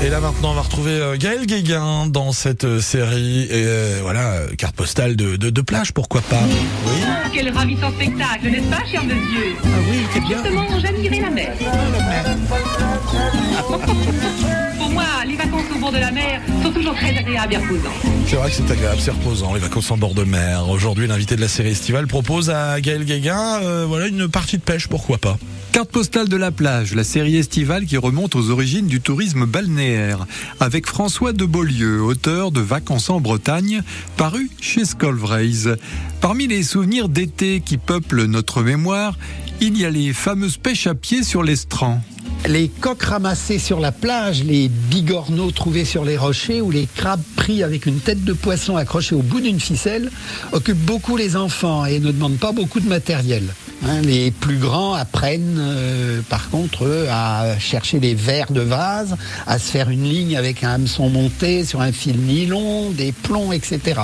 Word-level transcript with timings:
Et 0.00 0.10
là 0.10 0.20
maintenant, 0.20 0.52
on 0.52 0.54
va 0.54 0.60
retrouver 0.60 0.92
euh, 0.92 1.16
Gaël 1.16 1.44
Guéguin 1.46 2.06
dans 2.06 2.32
cette 2.32 2.64
euh, 2.64 2.80
série. 2.80 3.42
Et 3.44 3.64
euh, 3.66 3.98
voilà, 4.02 4.42
carte 4.56 4.76
postale 4.76 5.16
de, 5.16 5.36
de, 5.36 5.50
de 5.50 5.60
plage, 5.60 5.92
pourquoi 5.92 6.20
pas. 6.20 6.40
Oui. 6.86 7.02
Quel 7.32 7.50
ravissant 7.50 7.90
spectacle, 7.90 8.48
n'est-ce 8.48 8.70
pas, 8.70 8.84
cher 8.90 9.02
monsieur 9.04 9.56
Ah 9.64 9.68
oui, 9.90 9.98
c'est 10.12 10.20
bien. 10.20 10.42
Justement, 10.42 10.66
j'admirais 10.80 11.20
la 11.20 11.30
mer. 11.30 11.52
Pour 14.78 14.90
moi, 14.90 15.04
les 15.26 15.36
vacances 15.36 15.64
au 15.74 15.78
bord 15.78 15.92
de 15.92 15.98
la 15.98 16.10
mer 16.12 16.40
sont 16.62 16.70
toujours 16.70 16.94
très 16.94 17.16
agréables 17.16 17.54
et 17.54 17.56
reposantes. 17.56 17.92
C'est 18.28 18.36
vrai 18.36 18.50
que 18.50 18.56
c'est 18.56 18.70
agréable, 18.70 19.00
c'est 19.00 19.10
reposant, 19.10 19.54
les 19.54 19.60
vacances 19.60 19.90
en 19.90 19.96
bord 19.96 20.14
de 20.14 20.24
mer. 20.24 20.68
Aujourd'hui, 20.68 21.06
l'invité 21.08 21.34
de 21.34 21.40
la 21.40 21.48
série 21.48 21.70
estivale 21.70 22.06
propose 22.06 22.50
à 22.50 22.80
Gaël 22.80 23.04
Guéguin 23.04 23.60
euh, 23.62 23.84
voilà, 23.88 24.06
une 24.06 24.28
partie 24.28 24.58
de 24.58 24.62
pêche, 24.62 24.86
pourquoi 24.86 25.18
pas. 25.18 25.38
Carte 25.72 25.90
postale 25.90 26.28
de 26.28 26.36
la 26.36 26.50
plage, 26.50 26.94
la 26.94 27.04
série 27.04 27.36
estivale 27.36 27.84
qui 27.84 27.96
remonte 27.96 28.34
aux 28.34 28.50
origines 28.50 28.86
du 28.86 29.00
tourisme 29.00 29.46
balnéaire, 29.46 30.26
avec 30.60 30.86
François 30.86 31.32
de 31.32 31.44
Beaulieu, 31.44 32.02
auteur 32.02 32.50
de 32.50 32.60
Vacances 32.60 33.10
en 33.10 33.20
Bretagne, 33.20 33.82
paru 34.16 34.50
chez 34.60 34.84
Scolvraise. 34.84 35.76
Parmi 36.20 36.46
les 36.46 36.62
souvenirs 36.62 37.08
d'été 37.08 37.60
qui 37.64 37.76
peuplent 37.76 38.24
notre 38.24 38.62
mémoire, 38.62 39.16
il 39.60 39.78
y 39.78 39.84
a 39.84 39.90
les 39.90 40.12
fameuses 40.12 40.56
pêches 40.56 40.86
à 40.86 40.94
pied 40.94 41.22
sur 41.22 41.42
l'estran. 41.42 42.00
Les 42.46 42.68
coques 42.68 43.02
ramassées 43.02 43.58
sur 43.58 43.80
la 43.80 43.92
plage, 43.92 44.44
les 44.44 44.68
bigorneaux 44.68 45.50
trouvés 45.50 45.84
sur 45.84 46.04
les 46.04 46.16
rochers 46.16 46.60
ou 46.60 46.70
les 46.70 46.88
crabes 46.94 47.20
avec 47.62 47.86
une 47.86 48.00
tête 48.00 48.24
de 48.24 48.32
poisson 48.34 48.76
accrochée 48.76 49.14
au 49.14 49.22
bout 49.22 49.40
d'une 49.40 49.58
ficelle 49.58 50.10
occupent 50.52 50.84
beaucoup 50.84 51.16
les 51.16 51.34
enfants 51.34 51.86
et 51.86 51.98
ne 51.98 52.12
demandent 52.12 52.38
pas 52.38 52.52
beaucoup 52.52 52.80
de 52.80 52.88
matériel. 52.88 53.44
Hein, 53.86 54.00
les 54.02 54.32
plus 54.32 54.56
grands 54.56 54.94
apprennent 54.94 55.56
euh, 55.58 56.20
par 56.28 56.50
contre 56.50 57.06
à 57.10 57.58
chercher 57.60 58.00
des 58.00 58.14
verres 58.14 58.50
de 58.50 58.60
vase, 58.60 59.16
à 59.46 59.58
se 59.58 59.70
faire 59.70 59.88
une 59.88 60.02
ligne 60.02 60.36
avec 60.36 60.64
un 60.64 60.70
hameçon 60.70 61.08
monté 61.08 61.64
sur 61.64 61.80
un 61.80 61.92
fil 61.92 62.18
nylon, 62.18 62.90
des 62.90 63.12
plombs, 63.12 63.52
etc. 63.52 64.00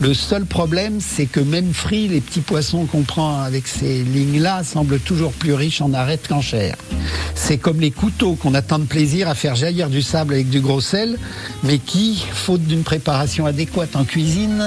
Le 0.00 0.14
seul 0.14 0.46
problème, 0.46 0.98
c'est 1.00 1.26
que 1.26 1.40
même 1.40 1.74
frit, 1.74 2.08
les 2.08 2.20
petits 2.20 2.40
poissons 2.40 2.86
qu'on 2.86 3.02
prend 3.02 3.42
avec 3.42 3.68
ces 3.68 4.02
lignes-là 4.02 4.64
semblent 4.64 5.00
toujours 5.00 5.32
plus 5.32 5.54
riches 5.54 5.82
en 5.82 5.92
arêtes 5.92 6.26
qu'en 6.26 6.40
chair. 6.40 6.76
C'est 7.34 7.58
comme 7.58 7.80
les 7.80 7.90
couteaux 7.90 8.34
qu'on 8.34 8.54
a 8.54 8.62
tant 8.62 8.78
de 8.78 8.84
plaisir 8.84 9.28
à 9.28 9.34
faire 9.34 9.54
jaillir 9.54 9.90
du 9.90 10.00
sable 10.00 10.34
avec 10.34 10.48
du 10.48 10.60
gros 10.60 10.80
sel, 10.80 11.18
mais 11.62 11.78
qui, 11.78 12.24
d'une 12.62 12.82
préparation 12.82 13.46
adéquate 13.46 13.96
en 13.96 14.04
cuisine, 14.04 14.64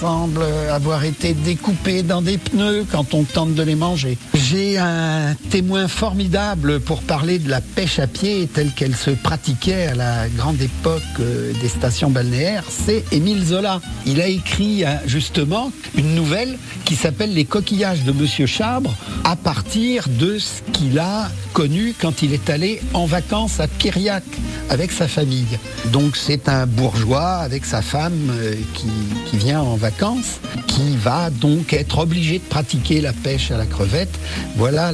semblent 0.00 0.44
avoir 0.70 1.04
été 1.04 1.34
découpés 1.34 2.02
dans 2.02 2.22
des 2.22 2.38
pneus 2.38 2.86
quand 2.90 3.14
on 3.14 3.24
tente 3.24 3.54
de 3.54 3.62
les 3.62 3.74
manger. 3.74 4.18
J'ai 4.34 4.78
un 4.78 5.34
témoin 5.50 5.88
formidable 5.88 6.80
pour 6.80 7.02
parler 7.02 7.38
de 7.38 7.48
la 7.48 7.60
pêche 7.60 7.98
à 7.98 8.06
pied 8.06 8.48
telle 8.52 8.70
qu'elle 8.72 8.96
se 8.96 9.10
pratiquait 9.10 9.88
à 9.88 9.94
la 9.94 10.28
grande 10.28 10.60
époque 10.60 11.02
euh, 11.20 11.52
des 11.60 11.68
stations 11.68 12.10
balnéaires, 12.10 12.64
c'est 12.68 13.04
Émile 13.12 13.44
Zola. 13.44 13.80
Il 14.06 14.20
a 14.20 14.28
écrit 14.28 14.84
euh, 14.84 14.88
justement 15.06 15.72
une 15.96 16.14
nouvelle 16.14 16.58
qui 16.84 16.96
s'appelle 16.96 17.34
Les 17.34 17.44
coquillages 17.44 18.04
de 18.04 18.12
Monsieur 18.12 18.46
Chabre 18.46 18.94
à 19.24 19.36
partir 19.36 20.08
de 20.08 20.38
ce 20.38 20.62
qu'il 20.72 20.98
a 20.98 21.28
connu 21.52 21.94
quand 22.00 22.22
il 22.22 22.32
est 22.32 22.48
allé 22.50 22.80
en 22.94 23.06
vacances 23.06 23.60
à 23.60 23.68
Piriac 23.68 24.24
avec 24.68 24.92
sa 24.92 25.08
famille. 25.08 25.58
Donc 25.92 26.16
c'est 26.16 26.48
un 26.48 26.66
bourgeois 26.66 27.29
avec 27.38 27.64
sa 27.64 27.82
femme 27.82 28.30
euh, 28.30 28.54
qui, 28.74 29.36
vient 29.36 29.60
en 29.60 29.76
vacances, 29.76 30.40
qui 30.66 30.96
va 30.96 31.30
donc 31.30 31.72
être 31.72 31.98
obligé 31.98 32.38
de 32.38 32.44
pratiquer 32.44 33.00
la 33.00 33.12
pêche 33.12 33.50
à 33.50 33.56
la 33.56 33.66
crevette. 33.66 34.18
Voilà 34.56 34.92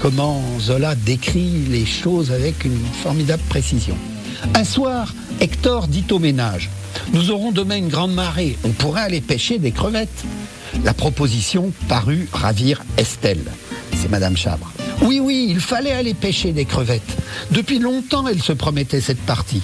comment 0.00 0.42
Zola 0.60 0.94
décrit 0.94 1.66
les 1.68 1.84
choses 1.84 2.32
avec 2.32 2.64
une 2.64 2.78
formidable 3.02 3.42
précision. 3.48 3.96
Un 4.54 4.64
soir, 4.64 5.12
Hector 5.40 5.88
dit 5.88 6.04
au 6.10 6.18
ménage 6.18 6.70
Nous 7.12 7.30
aurons 7.30 7.52
demain 7.52 7.76
une 7.76 7.88
grande 7.88 8.14
marée, 8.14 8.56
on 8.64 8.70
pourrait 8.70 9.02
aller 9.02 9.20
pêcher 9.20 9.58
des 9.58 9.72
crevettes. 9.72 10.24
La 10.84 10.94
proposition 10.94 11.72
parut 11.88 12.28
ravir 12.32 12.82
Estelle. 12.96 13.44
C'est 13.94 14.10
Madame 14.10 14.36
Chabre. 14.36 14.70
Oui, 15.08 15.20
oui, 15.20 15.46
il 15.48 15.60
fallait 15.60 15.92
aller 15.92 16.12
pêcher 16.12 16.52
des 16.52 16.66
crevettes. 16.66 17.16
Depuis 17.50 17.78
longtemps, 17.78 18.26
elle 18.28 18.42
se 18.42 18.52
promettait 18.52 19.00
cette 19.00 19.22
partie. 19.22 19.62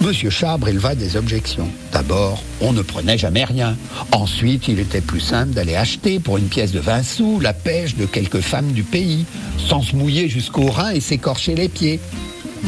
Monsieur 0.00 0.30
Chabre 0.30 0.66
éleva 0.66 0.94
des 0.94 1.18
objections. 1.18 1.68
D'abord, 1.92 2.42
on 2.62 2.72
ne 2.72 2.80
prenait 2.80 3.18
jamais 3.18 3.44
rien. 3.44 3.76
Ensuite, 4.12 4.66
il 4.66 4.78
était 4.78 5.02
plus 5.02 5.20
simple 5.20 5.50
d'aller 5.50 5.76
acheter 5.76 6.20
pour 6.20 6.38
une 6.38 6.48
pièce 6.48 6.72
de 6.72 6.80
20 6.80 7.02
sous 7.02 7.38
la 7.38 7.52
pêche 7.52 7.96
de 7.96 8.06
quelques 8.06 8.40
femmes 8.40 8.72
du 8.72 8.82
pays, 8.82 9.26
sans 9.58 9.82
se 9.82 9.94
mouiller 9.94 10.30
jusqu'au 10.30 10.68
rein 10.70 10.92
et 10.92 11.00
s'écorcher 11.00 11.54
les 11.54 11.68
pieds. 11.68 12.00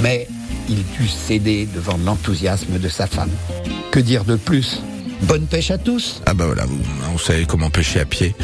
Mais 0.03 0.29
il 0.69 0.85
dut 0.99 1.09
céder 1.09 1.67
devant 1.75 1.99
l'enthousiasme 2.05 2.79
de 2.79 2.89
sa 2.91 3.07
femme. 3.07 3.31
Que 3.93 3.99
dire 3.99 4.27
de 4.27 4.37
plus? 4.37 4.83
Bonne 5.23 5.47
pêche 5.47 5.71
à 5.71 5.79
tous 5.79 6.21
Ah 6.27 6.35
bah 6.35 6.45
voilà, 6.45 6.67
vous 6.67 7.19
savez 7.19 7.47
comment 7.47 7.71
pêcher 7.71 8.01
à 8.01 8.05
pied. 8.05 8.35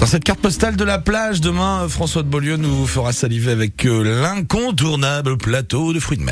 Dans 0.00 0.06
cette 0.06 0.24
carte 0.24 0.40
postale 0.40 0.76
de 0.76 0.84
la 0.84 0.98
plage, 0.98 1.42
demain, 1.42 1.86
François 1.86 2.22
de 2.22 2.28
Beaulieu 2.28 2.56
nous 2.56 2.86
fera 2.86 3.12
saliver 3.12 3.52
avec 3.52 3.84
euh, 3.84 4.22
l'incontournable 4.22 5.36
plateau 5.36 5.92
de 5.92 6.00
fruits 6.00 6.16
de 6.16 6.22
mer. 6.22 6.28